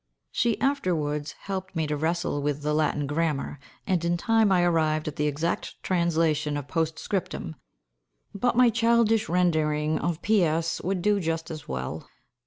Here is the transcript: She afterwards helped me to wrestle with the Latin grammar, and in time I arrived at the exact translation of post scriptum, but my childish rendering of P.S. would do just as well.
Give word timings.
She 0.31 0.59
afterwards 0.59 1.33
helped 1.41 1.75
me 1.75 1.85
to 1.85 1.95
wrestle 1.95 2.41
with 2.41 2.63
the 2.63 2.73
Latin 2.73 3.05
grammar, 3.05 3.59
and 3.85 4.03
in 4.03 4.17
time 4.17 4.51
I 4.51 4.63
arrived 4.63 5.07
at 5.07 5.15
the 5.15 5.27
exact 5.27 5.75
translation 5.83 6.57
of 6.57 6.67
post 6.67 6.97
scriptum, 6.97 7.55
but 8.33 8.57
my 8.57 8.71
childish 8.71 9.29
rendering 9.29 9.99
of 9.99 10.19
P.S. 10.23 10.81
would 10.81 11.03
do 11.03 11.19
just 11.19 11.51
as 11.51 11.67
well. 11.67 12.09